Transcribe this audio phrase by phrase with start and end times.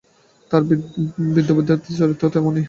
[0.51, 0.63] তাঁর
[1.35, 2.59] বিদ্যাবুদ্ধিও যেমন চরিত্রও তেমনি।